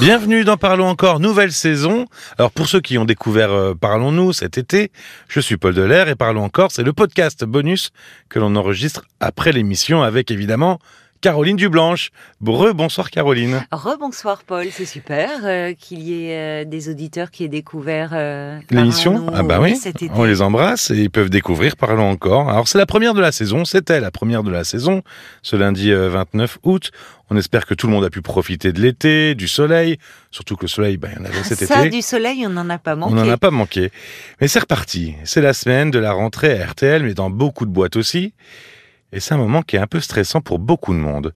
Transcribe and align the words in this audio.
Bienvenue 0.00 0.44
dans 0.44 0.56
Parlons 0.56 0.88
encore, 0.88 1.20
nouvelle 1.20 1.52
saison. 1.52 2.06
Alors 2.38 2.50
pour 2.50 2.68
ceux 2.68 2.80
qui 2.80 2.98
ont 2.98 3.04
découvert 3.04 3.50
euh, 3.50 3.74
Parlons-nous 3.74 4.32
cet 4.32 4.56
été, 4.56 4.90
je 5.28 5.40
suis 5.40 5.56
Paul 5.56 5.74
Delair 5.74 6.08
et 6.08 6.14
Parlons 6.14 6.44
encore, 6.44 6.70
c'est 6.72 6.82
le 6.82 6.92
podcast 6.92 7.44
bonus 7.44 7.90
que 8.28 8.38
l'on 8.38 8.56
enregistre 8.56 9.04
après 9.20 9.52
l'émission 9.52 10.02
avec 10.02 10.30
évidemment 10.30 10.78
Caroline 11.20 11.56
Dublanche. 11.56 12.10
Re, 12.44 12.72
bonsoir 12.74 13.10
Caroline. 13.10 13.64
Rebonsoir 13.72 14.44
Paul, 14.44 14.66
c'est 14.70 14.84
super 14.84 15.30
euh, 15.44 15.74
qu'il 15.74 16.00
y 16.00 16.24
ait 16.24 16.62
euh, 16.62 16.64
des 16.64 16.88
auditeurs 16.88 17.30
qui 17.30 17.44
aient 17.44 17.48
découvert 17.48 18.10
euh, 18.12 18.60
L'émission? 18.70 19.26
Ah 19.34 19.42
bah 19.42 19.58
oui, 19.60 19.74
on 20.14 20.24
les 20.24 20.42
embrasse 20.42 20.90
et 20.90 20.96
ils 20.96 21.10
peuvent 21.10 21.30
découvrir 21.30 21.76
Parlons 21.76 22.08
encore. 22.08 22.48
Alors 22.48 22.68
c'est 22.68 22.78
la 22.78 22.86
première 22.86 23.14
de 23.14 23.20
la 23.20 23.32
saison, 23.32 23.64
c'était 23.64 24.00
la 24.00 24.10
première 24.10 24.42
de 24.42 24.50
la 24.50 24.64
saison, 24.64 25.02
ce 25.42 25.56
lundi 25.56 25.90
euh, 25.90 26.08
29 26.08 26.58
août. 26.62 26.92
On 27.30 27.36
espère 27.36 27.66
que 27.66 27.74
tout 27.74 27.88
le 27.88 27.92
monde 27.92 28.04
a 28.04 28.10
pu 28.10 28.22
profiter 28.22 28.72
de 28.72 28.80
l'été, 28.80 29.34
du 29.34 29.48
soleil, 29.48 29.98
surtout 30.30 30.56
que 30.56 30.62
le 30.62 30.68
soleil, 30.68 30.96
ben, 30.96 31.10
il 31.12 31.18
y 31.18 31.20
en 31.20 31.24
avait 31.26 31.42
cet 31.44 31.64
Ça, 31.64 31.84
été. 31.84 31.96
du 31.96 32.00
soleil, 32.02 32.46
on 32.46 32.50
n'en 32.50 32.70
a 32.70 32.78
pas 32.78 32.96
manqué. 32.96 33.12
On 33.12 33.16
n'en 33.16 33.28
a 33.28 33.36
pas 33.36 33.50
manqué. 33.50 33.90
Mais 34.40 34.48
c'est 34.48 34.60
reparti. 34.60 35.14
C'est 35.24 35.42
la 35.42 35.52
semaine 35.52 35.90
de 35.90 35.98
la 35.98 36.12
rentrée 36.12 36.58
à 36.58 36.66
RTL, 36.66 37.02
mais 37.02 37.12
dans 37.12 37.28
beaucoup 37.28 37.66
de 37.66 37.70
boîtes 37.70 37.96
aussi. 37.96 38.32
Et 39.12 39.20
c'est 39.20 39.34
un 39.34 39.38
moment 39.38 39.62
qui 39.62 39.76
est 39.76 39.80
un 39.80 39.86
peu 39.86 40.00
stressant 40.00 40.40
pour 40.40 40.58
beaucoup 40.58 40.92
de 40.92 40.98
monde. 40.98 41.32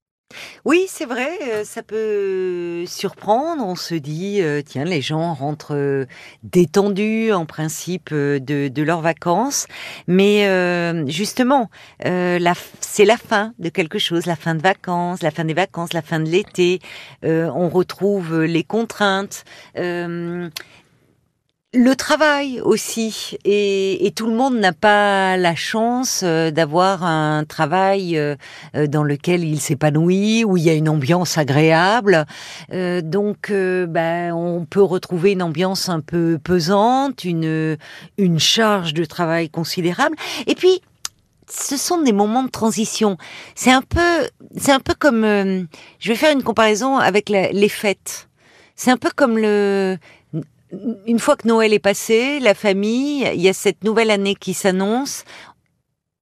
Oui, 0.65 0.87
c'est 0.89 1.05
vrai, 1.05 1.31
euh, 1.43 1.65
ça 1.65 1.83
peut 1.83 2.85
surprendre. 2.87 3.65
On 3.67 3.75
se 3.75 3.95
dit, 3.95 4.41
euh, 4.41 4.63
tiens, 4.65 4.85
les 4.85 5.01
gens 5.01 5.35
rentrent 5.35 5.75
euh, 5.75 6.07
détendus 6.43 7.33
en 7.33 7.47
principe 7.47 8.13
de, 8.13 8.83
leurs 8.83 9.01
vacances. 9.01 9.67
Mais 10.07 10.43
justement, 11.07 11.71
c'est 12.01 13.05
la 13.05 13.17
fin 13.17 13.53
de 13.59 13.69
quelque 13.69 13.99
chose, 13.99 14.27
la 14.27 14.35
fin 14.35 14.55
de 14.55 14.63
vacances, 14.63 15.23
la 15.23 15.31
fin 15.31 15.45
des 15.45 15.55
vacances, 15.55 15.93
la 15.93 16.03
fin 16.03 16.19
de 16.19 16.29
l'été. 16.29 16.81
On 17.23 17.69
retrouve 17.69 18.43
les 18.43 18.65
contraintes. 18.65 19.45
Le 21.75 21.95
travail 21.95 22.61
aussi, 22.61 23.39
et, 23.45 24.07
et 24.07 24.11
tout 24.11 24.27
le 24.27 24.35
monde 24.35 24.59
n'a 24.59 24.75
pas 24.75 25.39
la 25.39 25.55
chance 25.55 26.21
euh, 26.23 26.51
d'avoir 26.51 27.03
un 27.03 27.45
travail 27.45 28.19
euh, 28.19 28.37
euh, 28.77 28.87
dans 28.87 29.03
lequel 29.03 29.43
il 29.43 29.59
s'épanouit, 29.59 30.45
où 30.45 30.59
il 30.59 30.65
y 30.65 30.71
a 30.71 30.75
une 30.75 30.91
ambiance 30.91 31.39
agréable. 31.39 32.27
Euh, 32.73 33.01
donc, 33.01 33.51
ben, 33.51 34.35
on 34.35 34.67
peut 34.67 34.83
retrouver 34.83 35.33
une 35.33 35.43
ambiance 35.43 35.89
un 35.89 36.01
peu 36.01 36.39
pesante, 36.43 37.25
une, 37.25 37.79
une 38.19 38.39
charge 38.39 38.93
de 38.93 39.07
travail 39.07 39.49
considérable. 39.49 40.17
Et 40.47 40.55
puis, 40.55 40.83
ce 41.49 41.79
sont 41.79 42.03
des 42.03 42.13
moments 42.13 42.45
de 42.45 42.51
transition. 42.51 43.17
C'est 43.55 43.73
un 43.73 43.83
peu, 43.83 44.29
c'est 44.57 44.73
un 44.73 44.81
peu 44.81 44.95
comme, 44.99 45.25
euh, 45.25 45.63
je 46.01 46.09
vais 46.11 46.17
faire 46.17 46.33
une 46.33 46.43
comparaison 46.43 46.99
avec 46.99 47.31
les 47.31 47.69
fêtes. 47.69 48.29
C'est 48.75 48.91
un 48.91 48.97
peu 48.97 49.11
comme 49.15 49.39
le, 49.39 49.97
une 51.07 51.19
fois 51.19 51.37
que 51.37 51.47
Noël 51.47 51.73
est 51.73 51.79
passé, 51.79 52.41
la 52.41 52.55
famille, 52.55 53.29
il 53.35 53.41
y 53.41 53.49
a 53.49 53.53
cette 53.53 53.85
nouvelle 53.85 54.11
année 54.11 54.35
qui 54.35 54.55
s'annonce. 54.55 55.25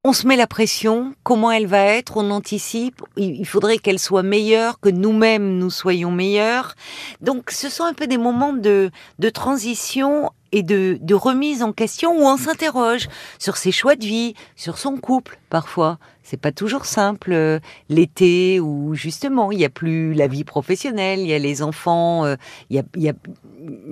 On 0.03 0.15
se 0.15 0.27
met 0.27 0.37
la 0.37 0.47
pression, 0.47 1.15
comment 1.25 1.53
elle 1.53 1.67
va 1.67 1.85
être, 1.85 2.17
on 2.17 2.31
anticipe, 2.31 3.03
il 3.19 3.45
faudrait 3.45 3.77
qu'elle 3.77 3.99
soit 3.99 4.23
meilleure, 4.23 4.81
que 4.81 4.89
nous-mêmes 4.89 5.59
nous 5.59 5.69
soyons 5.69 6.11
meilleurs. 6.11 6.75
Donc 7.21 7.51
ce 7.51 7.69
sont 7.69 7.85
un 7.85 7.93
peu 7.93 8.07
des 8.07 8.17
moments 8.17 8.55
de, 8.55 8.91
transition 9.35 10.31
et 10.53 10.63
de, 10.63 11.15
remise 11.15 11.63
en 11.63 11.75
question 11.75 12.19
où 12.19 12.23
on 12.23 12.39
s'interroge 12.39 13.09
sur 13.39 13.59
ses 13.59 13.73
choix 13.73 13.95
de 13.95 14.07
vie, 14.07 14.33
sur 14.57 14.79
son 14.79 14.97
couple 14.97 15.39
parfois. 15.51 15.99
C'est 16.23 16.41
pas 16.41 16.53
toujours 16.53 16.87
simple 16.87 17.33
euh, 17.35 17.61
l'été 17.91 18.59
où 18.59 18.95
justement 18.95 19.53
il 19.53 19.59
y 19.59 19.67
a 19.67 19.71
plus 19.71 20.15
la 20.15 20.29
vie 20.29 20.45
professionnelle, 20.45 21.19
il 21.19 21.27
y 21.27 21.35
a 21.35 21.39
les 21.39 21.61
enfants, 21.61 22.25
euh, 22.25 22.37
il 22.71 22.83
y 22.97 23.09
a, 23.11 23.13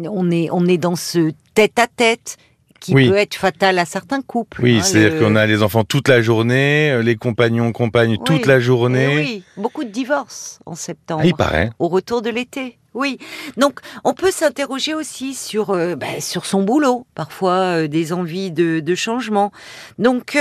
on 0.09 0.31
est 0.31 0.79
dans 0.79 0.97
ce 0.97 1.33
tête 1.53 1.79
à 1.79 1.87
tête 1.87 2.39
qui 2.81 2.95
Oui. 2.95 3.09
peut 3.09 3.17
être 3.17 3.35
fatal 3.35 3.79
à 3.79 3.85
certains 3.85 4.23
couples. 4.23 4.63
Oui, 4.63 4.79
hein, 4.79 4.83
c'est-à-dire 4.83 5.15
le- 5.15 5.21
qu'on 5.21 5.37
a 5.37 5.47
les 5.47 5.63
enfants 5.63 5.85
toute 5.85 6.09
la 6.09 6.21
journée, 6.23 6.91
euh, 6.91 7.03
les 7.03 7.17
compagnons, 7.17 7.73
compagnes 7.73 8.17
toute 8.25 8.47
la 8.47 8.57
Eh 8.59 8.61
journée. 8.61 9.17
oui, 9.17 9.43
beaucoup 9.57 9.85
de 9.85 9.91
divorces 9.91 10.61
en 10.67 10.75
septembre. 10.75 11.23
Ah, 11.25 11.27
il 11.27 11.35
paraît. 11.35 11.71
au 11.79 11.89
retour 11.89 12.23
de 12.23 12.31
l'été. 12.31 12.79
Oui, 12.95 13.19
donc 13.57 13.81
on 14.03 14.15
peut 14.15 14.31
s'interroger 14.31 14.95
aussi 14.95 15.35
sur 15.35 15.71
euh, 15.71 15.95
ben, 15.95 16.21
sur 16.21 16.47
son 16.47 16.63
boulot, 16.63 17.07
parfois 17.15 17.53
euh, 17.83 17.87
des 17.89 18.13
envies 18.13 18.51
de, 18.51 18.81
de 18.81 18.95
changement. 18.95 19.53
Donc 19.99 20.37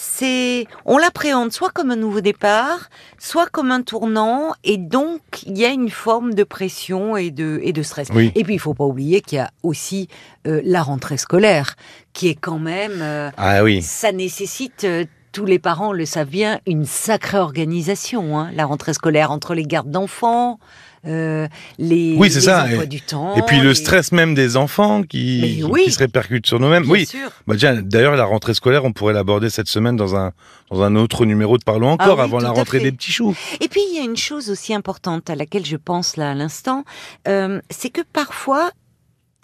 c'est 0.00 0.66
on 0.84 0.96
l'appréhende 0.96 1.50
soit 1.50 1.70
comme 1.70 1.90
un 1.90 1.96
nouveau 1.96 2.20
départ, 2.20 2.88
soit 3.18 3.48
comme 3.50 3.72
un 3.72 3.82
tournant, 3.82 4.52
et 4.62 4.76
donc 4.76 5.20
il 5.44 5.58
y 5.58 5.64
a 5.64 5.70
une 5.70 5.90
forme 5.90 6.34
de 6.34 6.44
pression 6.44 7.16
et 7.16 7.32
de 7.32 7.58
et 7.64 7.72
de 7.72 7.82
stress. 7.82 8.06
Oui. 8.14 8.30
Et 8.36 8.44
puis 8.44 8.54
il 8.54 8.60
faut 8.60 8.74
pas 8.74 8.84
oublier 8.84 9.20
qu'il 9.22 9.38
y 9.38 9.40
a 9.40 9.50
aussi 9.64 10.08
euh, 10.46 10.60
la 10.64 10.84
rentrée 10.84 11.16
scolaire, 11.16 11.74
qui 12.12 12.28
est 12.28 12.36
quand 12.36 12.60
même 12.60 13.00
euh, 13.02 13.30
Ah 13.36 13.64
oui. 13.64 13.82
ça 13.82 14.12
nécessite, 14.12 14.84
euh, 14.84 15.04
tous 15.32 15.46
les 15.46 15.58
parents 15.58 15.92
le 15.92 16.06
savent 16.06 16.28
bien, 16.28 16.60
une 16.64 16.84
sacrée 16.84 17.38
organisation. 17.38 18.38
hein. 18.38 18.50
La 18.54 18.66
rentrée 18.66 18.94
scolaire 18.94 19.32
entre 19.32 19.52
les 19.54 19.64
gardes 19.64 19.90
d'enfants, 19.90 20.60
euh, 21.08 21.48
les, 21.78 22.14
Oui, 22.18 22.30
c'est 22.30 22.40
ça, 22.42 22.64
emplois 22.64 22.84
et- 22.84 22.86
du 22.86 23.00
temps. 23.00 23.34
Et 23.36 23.42
puis 23.42 23.58
le 23.60 23.74
stress 23.74 24.12
même 24.12 24.34
des 24.34 24.56
enfants 24.56 25.02
qui, 25.02 25.62
oui. 25.68 25.84
qui 25.84 25.92
se 25.92 25.98
répercute 25.98 26.46
sur 26.46 26.60
nous-mêmes. 26.60 26.82
Bien 26.84 26.92
Oui. 26.92 27.06
sûr. 27.06 27.30
Bah, 27.46 27.54
d'ailleurs, 27.56 28.14
la 28.16 28.24
rentrée 28.24 28.54
scolaire, 28.54 28.84
on 28.84 28.92
pourrait 28.92 29.14
l'aborder 29.14 29.50
cette 29.50 29.68
semaine 29.68 29.96
dans 29.96 30.14
un, 30.16 30.32
dans 30.70 30.82
un 30.82 30.94
autre 30.96 31.24
numéro 31.24 31.56
de 31.58 31.64
Parlons 31.64 31.90
encore, 31.90 32.18
Ah 32.20 32.24
oui, 32.24 32.28
avant 32.28 32.38
la 32.40 32.50
rentrée 32.50 32.80
des 32.80 32.92
petits 32.92 33.12
choux. 33.12 33.34
Et 33.60 33.68
puis 33.68 33.80
il 33.90 33.96
y 33.96 33.98
a 34.00 34.04
une 34.04 34.16
chose 34.16 34.50
aussi 34.50 34.74
importante 34.74 35.30
à 35.30 35.34
laquelle 35.34 35.64
je 35.66 35.76
pense 35.76 36.16
là 36.16 36.30
à 36.30 36.34
l'instant, 36.34 36.84
euh, 37.26 37.60
c'est 37.70 37.90
que 37.90 38.02
parfois, 38.12 38.70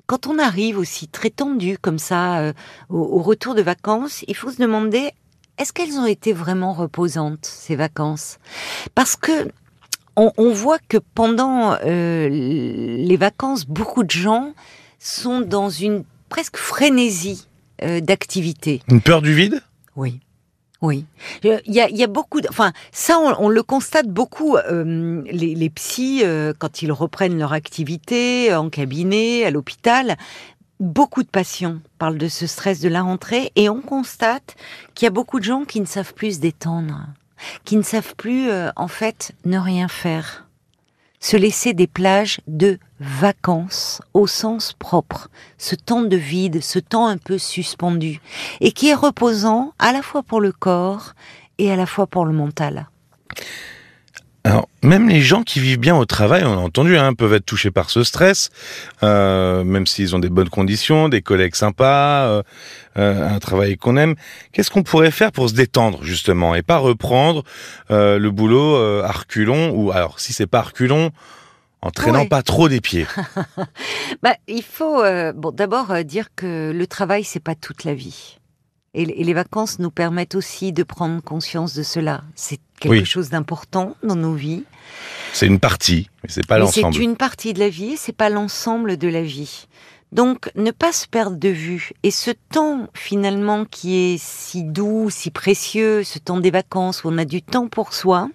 quand 0.06 0.26
on 0.26 0.38
arrive 0.38 0.78
aussi 0.78 1.08
très 1.08 1.30
tendu 1.30 1.78
comme 1.78 1.98
ça 1.98 2.38
euh, 2.41 2.53
au, 2.91 2.98
au 2.98 3.22
retour 3.22 3.54
de 3.54 3.62
vacances, 3.62 4.22
il 4.28 4.36
faut 4.36 4.50
se 4.50 4.58
demander 4.60 5.10
est-ce 5.56 5.72
qu'elles 5.72 5.94
ont 5.94 6.06
été 6.06 6.32
vraiment 6.32 6.72
reposantes 6.72 7.44
ces 7.47 7.76
vacances? 7.76 8.38
Parce 8.94 9.16
que 9.16 9.48
on, 10.16 10.32
on 10.36 10.52
voit 10.52 10.78
que 10.88 10.98
pendant 11.14 11.75
euh, 11.84 12.28
les 12.28 13.16
vacances, 13.16 13.66
beaucoup 13.66 14.04
de 14.04 14.10
gens 14.10 14.52
sont 14.98 15.41
dans 15.41 15.69
une 15.69 16.04
presque 16.28 16.56
frénésie 16.56 17.47
euh, 17.82 18.00
d'activité. 18.00 18.82
Une 18.88 19.00
peur 19.00 19.22
du 19.22 19.34
vide? 19.34 19.62
Oui. 19.97 20.20
Oui, 20.82 21.06
Euh, 21.47 21.60
il 21.64 21.72
y 21.72 21.80
a, 21.80 21.88
il 21.88 21.97
y 21.97 22.03
a 22.04 22.06
beaucoup, 22.06 22.42
de, 22.42 22.48
enfin 22.50 22.72
ça 22.92 23.19
on, 23.19 23.47
on 23.47 23.48
le 23.48 23.62
constate 23.62 24.06
beaucoup. 24.08 24.56
euh, 24.56 25.22
les, 25.30 25.54
les 25.54 25.70
psys 25.70 26.20
euh, 26.24 26.53
quand 26.58 26.82
ils 26.82 26.92
reprennent 26.92 27.38
leur 27.38 27.54
activité 27.54 28.54
en 28.54 28.69
cabinet, 28.69 29.44
à 29.47 29.50
l'hôpital, 29.50 30.16
beaucoup 30.80 31.22
de 31.22 31.28
patients 31.28 31.78
parlent 31.98 32.19
de 32.19 32.28
ce 32.28 32.47
stress 32.47 32.80
de 32.80 32.91
la 32.91 33.00
rentrée 33.00 33.50
et 33.56 33.70
on 33.70 33.80
constate 33.80 34.56
qu'il 34.94 35.06
y 35.06 35.08
a 35.08 35.10
beaucoup 35.10 35.38
de 35.38 35.44
gens 35.44 35.64
qui 35.64 35.80
ne 35.80 35.86
savent 35.86 36.12
plus 36.12 36.34
se 36.34 36.41
détendre, 36.41 37.00
qui 37.65 37.77
ne 37.77 37.82
savent 37.82 38.15
plus 38.16 38.50
euh, 38.50 38.71
en 38.77 38.88
fait 38.88 39.32
ne 39.44 39.59
rien 39.59 39.88
faire, 39.88 40.47
se 41.21 41.37
laisser 41.37 41.72
des 41.72 41.87
plages 41.87 42.41
de 42.47 42.78
vacances 43.00 44.00
au 44.12 44.27
sens 44.27 44.75
propre, 44.78 45.28
ce 45.59 45.75
temps 45.75 46.03
de 46.03 46.16
vide, 46.16 46.62
ce 46.62 46.78
temps 46.78 47.06
un 47.06 47.19
peu 47.19 47.38
suspendu 47.38 48.21
et 48.60 48.72
qui 48.72 48.88
est 48.88 48.94
reposant 48.94 49.72
à 49.78 49.93
la 49.93 50.03
fois 50.03 50.22
pour 50.22 50.41
le 50.41 50.53
corps 50.53 51.15
et 51.59 51.71
à 51.71 51.77
la 51.77 51.87
fois 51.87 52.06
pour 52.06 52.25
le 52.25 52.33
mental. 52.33 52.88
Alors, 54.47 54.69
même 54.82 55.09
les 55.09 55.22
gens 55.22 55.43
qui 55.43 55.59
vivent 55.59 55.78
bien 55.78 55.97
au 55.97 56.05
travail, 56.05 56.44
on 56.44 56.53
a 56.53 56.56
entendu, 56.60 56.99
hein, 56.99 57.15
peuvent 57.15 57.32
être 57.32 57.47
touchés 57.47 57.71
par 57.71 57.88
ce 57.88 58.05
stress, 58.05 58.50
euh, 59.03 59.65
même 59.65 59.87
s'ils 59.87 60.15
ont 60.15 60.19
des 60.19 60.28
bonnes 60.28 60.50
conditions, 60.50 61.09
des 61.09 61.22
collègues 61.22 61.55
sympas, 61.55 62.27
euh, 62.27 62.43
euh, 62.99 63.27
un 63.27 63.38
travail 63.38 63.78
qu'on 63.78 63.97
aime. 63.97 64.15
Qu'est-ce 64.53 64.71
qu'on 64.71 64.83
pourrait 64.83 65.10
faire 65.10 65.33
pour 65.33 65.49
se 65.49 65.54
détendre, 65.54 66.03
justement, 66.04 66.54
et 66.54 66.60
pas 66.60 66.77
reprendre 66.77 67.43
euh, 67.91 68.19
le 68.19 68.31
boulot 68.31 68.77
euh, 68.77 69.03
à 69.03 69.12
reculons, 69.12 69.71
ou 69.75 69.93
alors, 69.93 70.21
si 70.21 70.34
c'est 70.34 70.47
pas 70.47 70.59
à 70.59 70.62
reculons, 70.62 71.10
en 71.80 71.91
traînant 71.91 72.21
Ouais. 72.21 72.28
pas 72.28 72.42
trop 72.42 72.68
des 72.68 72.83
pieds? 72.83 73.07
Bah, 74.22 74.34
il 74.47 74.63
faut 74.63 75.03
euh, 75.03 75.33
bon 75.34 75.51
d'abord 75.51 75.91
euh, 75.91 76.03
dire 76.03 76.28
que 76.36 76.71
le 76.74 76.86
travail 76.86 77.24
c'est 77.24 77.41
pas 77.42 77.54
toute 77.54 77.84
la 77.84 77.95
vie. 77.95 78.39
Et, 78.94 79.04
les 79.06 79.34
vacances 79.34 79.78
nous 79.80 79.91
permettent 79.91 80.34
aussi 80.36 80.72
de 80.72 80.82
prendre 80.84 81.20
conscience 81.22 81.74
de 81.74 81.82
cela. 81.82 82.22
C'est 82.36 82.60
quelque 82.78 82.92
Oui. 82.92 83.04
chose 83.04 83.28
d'important 83.30 83.96
dans 84.02 84.16
nos 84.16 84.34
vies. 84.34 84.62
C'est 85.32 85.46
une 85.46 85.58
partie, 85.58 86.10
mais 86.22 86.28
c'est 86.30 86.46
pas 86.46 86.58
l'ensemble. 86.58 86.94
c'est 86.94 87.02
une 87.02 87.16
partie 87.16 87.52
de 87.52 87.58
la 87.58 87.68
vie, 87.68 87.96
c'est 87.96 88.12
pas 88.16 88.28
l'ensemble 88.28 88.96
de 88.96 89.08
la 89.08 89.22
vie. 89.22 89.66
Donc, 90.12 90.48
ne 90.54 90.70
pas 90.70 90.92
se 90.92 91.08
perdre 91.08 91.36
de 91.36 91.48
vue. 91.48 91.91
Et 92.04 92.12
ce 92.12 92.30
temps, 92.52 92.86
finalement, 92.94 93.64
qui 93.64 93.96
est 93.96 94.16
si 94.22 94.62
doux, 94.62 95.10
si 95.10 95.32
précieux, 95.32 96.04
ce 96.04 96.20
temps 96.20 96.38
des 96.38 96.52
vacances 96.52 97.02
où 97.02 97.08
on 97.08 97.18
a 97.18 97.24
du 97.24 97.42
temps 97.42 97.66
pour 97.66 97.92
soi, 97.92 98.28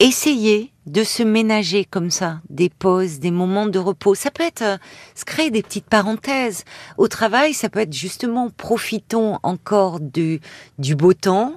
essayez 0.00 0.72
de 0.86 1.04
se 1.04 1.22
ménager 1.22 1.84
comme 1.84 2.10
ça, 2.10 2.40
des 2.48 2.70
pauses, 2.70 3.20
des 3.20 3.30
moments 3.30 3.66
de 3.66 3.78
repos. 3.78 4.14
Ça 4.14 4.30
peut 4.30 4.42
être 4.42 4.62
euh, 4.62 4.78
se 5.14 5.24
créer 5.24 5.50
des 5.50 5.62
petites 5.62 5.88
parenthèses. 5.88 6.64
Au 6.98 7.06
travail, 7.06 7.54
ça 7.54 7.68
peut 7.68 7.80
être 7.80 7.92
justement 7.92 8.50
profitons 8.50 9.38
encore 9.42 10.00
du, 10.00 10.40
du 10.78 10.96
beau 10.96 11.12
temps 11.12 11.52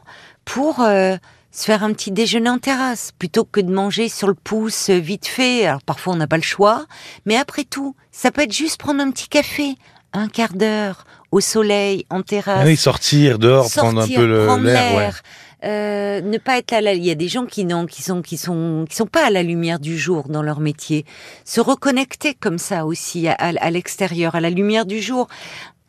pour 0.46 0.82
euh, 0.82 1.16
se 1.52 1.66
faire 1.66 1.84
un 1.84 1.94
petit 1.94 2.12
déjeuner 2.12 2.50
en 2.50 2.60
terrasse 2.60 3.12
plutôt 3.18 3.46
que 3.46 3.62
de 3.62 3.74
manger 3.74 4.10
sur 4.10 4.28
le 4.28 4.36
pouce 4.36 4.90
euh, 4.90 5.00
vite 5.00 5.26
fait. 5.26 5.66
Alors 5.66 5.82
parfois 5.82 6.14
on 6.14 6.18
n'a 6.18 6.28
pas 6.28 6.38
le 6.38 6.44
choix, 6.44 6.86
mais 7.26 7.38
après 7.38 7.64
tout, 7.64 7.96
ça 8.12 8.30
peut 8.30 8.42
être 8.42 8.54
juste 8.54 8.78
prendre 8.78 9.02
un 9.02 9.10
petit 9.10 9.30
café, 9.30 9.76
un 10.12 10.28
quart 10.28 10.54
d'heure 10.54 11.06
au 11.32 11.40
soleil, 11.40 12.06
en 12.12 12.22
terrasse. 12.22 12.60
Ah 12.62 12.66
oui, 12.66 12.78
sortir 12.78 13.40
dehors, 13.40 13.68
prendre 13.72 14.02
un 14.02 14.08
peu 14.08 14.26
l'air. 14.62 15.24
Euh, 15.64 16.20
ne 16.22 16.38
pas 16.38 16.58
être 16.58 16.74
à 16.74 16.82
la, 16.82 16.94
il 16.94 17.06
y 17.06 17.12
a 17.12 17.16
des 17.16 17.30
gens 17.30 17.46
qui 17.46 17.64
n'ont, 17.64 17.86
qui 17.86 18.02
sont, 18.02 18.22
qui 18.22 18.38
sont, 18.38 18.86
qui 18.90 18.96
sont 18.98 19.06
pas 19.08 19.26
à 19.26 19.30
la 19.30 19.44
lumière 19.44 19.80
du 19.80 19.98
jour 19.98 20.28
dans 20.28 20.42
leur 20.44 20.60
métier. 20.60 21.06
Se 21.46 21.62
reconnecter 21.62 22.34
comme 22.34 22.58
ça 22.58 22.86
aussi 22.86 23.28
à, 23.30 23.34
à- 23.34 23.58
à 23.66 23.72
l'extérieur, 23.72 24.36
à 24.36 24.42
la 24.42 24.50
lumière 24.50 24.86
du 24.86 25.02
jour. 25.02 25.28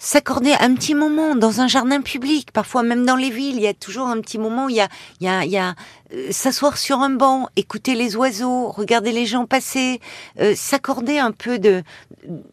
S'accorder 0.04 0.52
un 0.60 0.74
petit 0.74 0.94
moment 0.94 1.34
dans 1.34 1.62
un 1.62 1.66
jardin 1.66 2.02
public, 2.02 2.50
parfois 2.52 2.82
même 2.82 3.06
dans 3.06 3.16
les 3.16 3.30
villes, 3.30 3.56
il 3.56 3.62
y 3.62 3.66
a 3.66 3.72
toujours 3.72 4.06
un 4.06 4.20
petit 4.20 4.36
moment 4.36 4.66
où 4.66 4.68
il 4.68 4.76
y 4.76 4.80
a, 4.82 4.88
il 5.22 5.26
y 5.26 5.30
a, 5.30 5.44
il 5.46 5.50
y 5.50 5.56
a 5.56 5.74
euh, 6.12 6.26
s'asseoir 6.30 6.76
sur 6.76 6.98
un 7.00 7.08
banc, 7.08 7.48
écouter 7.56 7.94
les 7.94 8.14
oiseaux, 8.14 8.68
regarder 8.68 9.12
les 9.12 9.24
gens 9.24 9.46
passer, 9.46 10.00
euh, 10.40 10.52
s'accorder 10.54 11.16
un 11.16 11.32
peu 11.32 11.58
de, 11.58 11.82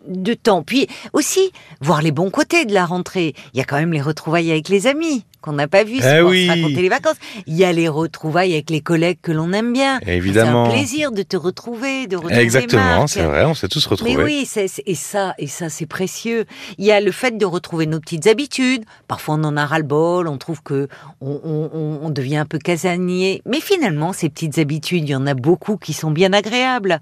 de 0.07 0.33
temps. 0.33 0.63
Puis 0.63 0.87
aussi 1.11 1.51
voir 1.81 2.01
les 2.01 2.13
bons 2.13 2.29
côtés 2.29 2.63
de 2.63 2.73
la 2.73 2.85
rentrée. 2.85 3.33
Il 3.53 3.57
y 3.57 3.61
a 3.61 3.65
quand 3.65 3.75
même 3.75 3.91
les 3.91 4.01
retrouvailles 4.01 4.49
avec 4.49 4.69
les 4.69 4.87
amis 4.87 5.25
qu'on 5.41 5.53
n'a 5.53 5.67
pas 5.67 5.83
vus, 5.83 5.99
Eh 6.03 6.21
pour 6.21 6.29
oui. 6.29 6.45
se 6.45 6.51
raconter 6.51 6.81
les 6.83 6.89
vacances. 6.89 7.15
Il 7.47 7.55
y 7.57 7.65
a 7.65 7.73
les 7.73 7.87
retrouvailles 7.87 8.53
avec 8.53 8.69
les 8.69 8.81
collègues 8.81 9.17
que 9.23 9.31
l'on 9.31 9.51
aime 9.53 9.73
bien. 9.73 9.99
Évidemment. 10.05 10.65
C'est 10.65 10.71
un 10.71 10.75
plaisir 10.75 11.11
de 11.11 11.23
te 11.23 11.35
retrouver, 11.35 12.05
de 12.05 12.15
retrouver 12.15 12.37
Exactement, 12.39 13.07
c'est 13.07 13.23
vrai, 13.23 13.45
on 13.45 13.55
s'est 13.55 13.67
tous 13.67 13.85
retrouvés. 13.87 14.15
Mais 14.17 14.23
oui, 14.23 14.47
et 14.85 14.95
ça, 14.95 15.33
et 15.39 15.47
ça, 15.47 15.69
c'est 15.69 15.87
précieux. 15.87 16.45
Il 16.77 16.85
y 16.85 16.91
a 16.91 17.01
le 17.01 17.11
fait 17.11 17.37
de 17.41 17.45
retrouver 17.45 17.87
nos 17.87 17.99
petites 17.99 18.27
habitudes. 18.27 18.85
Parfois, 19.07 19.35
on 19.35 19.43
en 19.43 19.57
a 19.57 19.65
ras-le-bol, 19.65 20.27
on 20.27 20.37
trouve 20.37 20.61
que 20.61 20.87
on, 21.21 21.41
on- 21.43 21.99
on- 22.03 22.09
devient 22.11 22.37
un 22.37 22.45
peu 22.45 22.59
casanier. 22.59 23.41
Mais 23.45 23.59
finalement, 23.59 24.13
ces 24.13 24.29
petites 24.29 24.57
habitudes, 24.59 25.03
il 25.05 25.09
y 25.11 25.15
en 25.15 25.25
a 25.27 25.33
beaucoup 25.33 25.77
qui 25.77 25.93
sont 25.93 26.11
bien 26.11 26.33
agréables. 26.33 27.01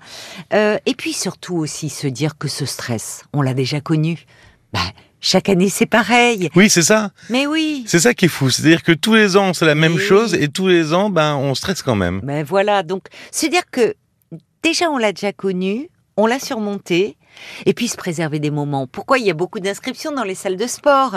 Euh, 0.53 0.77
et 0.85 0.93
puis 0.95 1.13
surtout 1.13 1.55
aussi 1.57 1.89
se 1.89 2.07
dire 2.07 2.37
que 2.37 2.47
ce 2.47 2.65
stress, 2.65 3.23
on 3.33 3.41
l'a 3.41 3.53
déjà 3.53 3.81
connu. 3.81 4.25
Bah, 4.71 4.79
chaque 5.19 5.49
année, 5.49 5.67
c'est 5.69 5.85
pareil. 5.87 6.49
Oui, 6.55 6.69
c'est 6.69 6.83
ça. 6.83 7.11
Mais 7.29 7.45
oui. 7.47 7.83
C'est 7.87 7.99
ça 7.99 8.13
qui 8.13 8.25
est 8.25 8.29
fou. 8.29 8.49
C'est-à-dire 8.49 8.83
que 8.83 8.91
tous 8.93 9.15
les 9.15 9.35
ans, 9.35 9.53
c'est 9.53 9.65
la 9.65 9.75
même 9.75 9.95
Oui. 9.95 10.01
chose 10.01 10.33
et 10.35 10.47
tous 10.47 10.67
les 10.67 10.93
ans, 10.93 11.09
ben, 11.09 11.35
on 11.35 11.55
stresse 11.55 11.81
quand 11.81 11.95
même. 11.95 12.21
Ben 12.23 12.43
voilà, 12.45 12.83
donc 12.83 13.07
se 13.31 13.47
dire 13.47 13.63
que 13.71 13.95
déjà 14.63 14.89
on 14.89 14.97
l'a 14.97 15.11
déjà 15.11 15.33
connu, 15.33 15.89
on 16.17 16.25
l'a 16.27 16.39
surmonté, 16.39 17.17
et 17.65 17.73
puis 17.73 17.87
se 17.87 17.97
préserver 17.97 18.39
des 18.39 18.51
moments. 18.51 18.87
Pourquoi 18.87 19.17
il 19.19 19.25
y 19.25 19.29
a 19.29 19.33
beaucoup 19.33 19.59
d'inscriptions 19.59 20.11
dans 20.11 20.23
les 20.23 20.35
salles 20.35 20.57
de 20.57 20.67
sport 20.67 21.15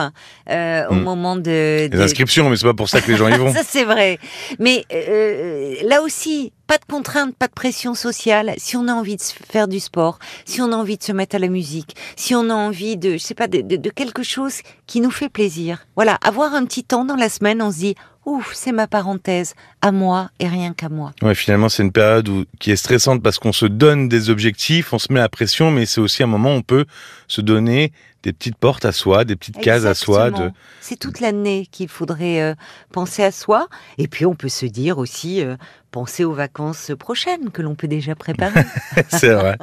euh, 0.51 0.87
au 0.89 0.95
Hmm. 0.95 1.03
moment 1.03 1.37
de, 1.37 1.89
Les 1.91 2.01
inscriptions, 2.01 2.49
mais 2.51 2.57
c'est 2.57 2.67
pas 2.67 2.75
pour 2.75 2.89
ça 2.89 3.01
que 3.01 3.11
les 3.11 3.17
gens 3.17 3.29
y 3.29 3.37
vont. 3.39 3.53
Ça 3.53 3.63
c'est 3.67 3.85
vrai, 3.85 4.19
mais 4.59 4.85
euh, 4.93 5.75
là 5.85 6.03
aussi 6.03 6.53
pas 6.73 6.79
de 6.79 6.91
contraintes, 6.91 7.37
pas 7.37 7.49
de 7.49 7.53
pression 7.53 7.93
sociale. 7.93 8.55
Si 8.57 8.79
on 8.79 8.89
a 8.89 8.95
envie 8.95 9.17
de 9.17 9.23
faire 9.23 9.69
du 9.69 9.79
sport, 9.79 10.19
si 10.47 10.63
on 10.63 10.73
a 10.73 10.75
envie 10.75 10.97
de 10.97 11.03
se 11.03 11.13
mettre 11.13 11.37
à 11.37 11.39
la 11.39 11.49
musique, 11.49 11.95
si 12.17 12.35
on 12.35 12.49
a 12.49 12.55
envie 12.55 12.97
de, 12.97 13.13
je 13.13 13.19
sais 13.19 13.35
pas, 13.35 13.47
de, 13.47 13.91
quelque 13.91 14.23
chose 14.23 14.55
qui 14.87 15.03
nous 15.03 15.11
fait 15.11 15.29
plaisir. 15.29 15.85
Voilà, 15.97 16.15
avoir 16.25 16.55
un 16.55 16.65
petit 16.65 16.83
temps 16.83 17.05
dans 17.05 17.17
la 17.17 17.29
semaine, 17.29 17.61
on 17.61 17.71
se 17.71 17.77
dit, 17.77 17.95
ouf, 18.25 18.53
c'est 18.55 18.73
ma 18.73 18.87
parenthèse, 18.87 19.55
à 19.83 19.93
moi 19.93 20.31
et 20.39 20.49
rien 20.49 20.73
qu'à 20.73 20.89
moi. 20.89 21.13
Ouais, 21.21 21.35
finalement, 21.35 21.69
c'est 21.69 21.83
une 21.83 21.93
période 21.93 22.47
qui 22.59 22.71
est 22.71 22.77
stressante 22.77 23.23
parce 23.23 23.39
qu'on 23.39 23.53
se 23.53 23.67
donne 23.67 24.09
des 24.09 24.31
objectifs, 24.31 24.95
on 24.95 24.99
se 24.99 25.13
met 25.13 25.21
la 25.21 25.29
pression, 25.29 25.71
mais 25.71 25.85
c'est 25.85 26.01
aussi 26.01 26.23
un 26.23 26.27
moment 26.27 26.55
où 26.55 26.59
on 26.59 26.63
peut 26.63 26.87
se 27.29 27.43
donner 27.43 27.93
des 28.23 28.33
petites 28.33 28.57
portes 28.57 28.85
à 28.85 28.93
soi, 28.93 29.25
des 29.25 29.37
petites 29.37 29.59
cases 29.59 29.85
à 29.85 29.95
soi. 29.95 30.31
De... 30.31 30.51
C'est 30.81 30.99
toute 30.99 31.21
l'année 31.21 31.67
qu'il 31.71 31.89
faudrait 31.89 32.41
euh, 32.41 32.55
penser 32.93 33.23
à 33.23 33.33
soi. 33.33 33.69
Et 33.99 34.09
puis 34.09 34.27
on 34.27 34.35
peut 34.35 34.49
se 34.49 34.67
dire 34.67 34.99
aussi, 34.99 35.43
euh, 35.43 35.57
penser 35.91 36.25
aux 36.25 36.33
vacances 36.33 36.93
prochaines 36.99 37.51
que 37.51 37.63
l'on 37.63 37.75
peut 37.75 37.89
déjà 37.89 38.15
préparer. 38.15 38.65
c'est 39.09 39.35
vrai. 39.35 39.57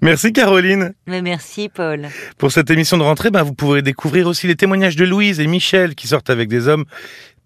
Merci 0.00 0.32
Caroline. 0.32 0.92
Mais 1.06 1.22
merci 1.22 1.68
Paul. 1.68 2.08
Pour 2.36 2.50
cette 2.50 2.70
émission 2.70 2.98
de 2.98 3.04
rentrée, 3.04 3.30
ben, 3.30 3.44
vous 3.44 3.54
pourrez 3.54 3.82
découvrir 3.82 4.26
aussi 4.26 4.48
les 4.48 4.56
témoignages 4.56 4.96
de 4.96 5.04
Louise 5.04 5.38
et 5.38 5.46
Michel 5.46 5.94
qui 5.94 6.08
sortent 6.08 6.30
avec 6.30 6.48
des 6.48 6.66
hommes 6.66 6.84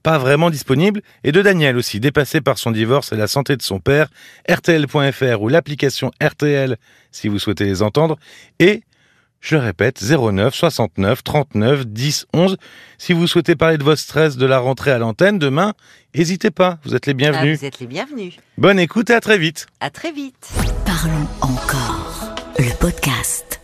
pas 0.02 0.18
vraiment 0.18 0.50
disponibles 0.50 1.02
et 1.24 1.32
de 1.32 1.42
Daniel 1.42 1.76
aussi, 1.76 1.98
dépassé 1.98 2.40
par 2.40 2.58
son 2.58 2.70
divorce 2.70 3.12
et 3.12 3.16
la 3.16 3.26
santé 3.26 3.56
de 3.56 3.62
son 3.62 3.80
père, 3.80 4.08
rtl.fr 4.48 5.42
ou 5.42 5.48
l'application 5.48 6.12
RTL 6.22 6.76
si 7.10 7.26
vous 7.26 7.40
souhaitez 7.40 7.64
les 7.64 7.82
entendre 7.82 8.16
et 8.60 8.82
je 9.46 9.54
le 9.54 9.62
répète, 9.62 10.02
09 10.02 10.52
69 10.54 11.22
39 11.22 11.86
10 11.86 12.26
11. 12.34 12.56
Si 12.98 13.12
vous 13.12 13.28
souhaitez 13.28 13.54
parler 13.54 13.78
de 13.78 13.84
votre 13.84 14.00
stress 14.00 14.36
de 14.36 14.44
la 14.44 14.58
rentrée 14.58 14.90
à 14.90 14.98
l'antenne 14.98 15.38
demain, 15.38 15.74
n'hésitez 16.16 16.50
pas, 16.50 16.78
vous 16.84 16.96
êtes 16.96 17.06
les 17.06 17.12
Ah, 17.12 17.14
bienvenus. 17.14 17.60
vous 17.60 17.64
êtes 17.64 17.78
les 17.78 17.86
bienvenus. 17.86 18.34
Bonne 18.58 18.80
écoute 18.80 19.08
et 19.10 19.14
à 19.14 19.20
très 19.20 19.38
vite. 19.38 19.66
À 19.78 19.90
très 19.90 20.10
vite. 20.10 20.48
Parlons 20.84 21.28
encore. 21.42 22.34
Le 22.58 22.76
podcast. 22.80 23.55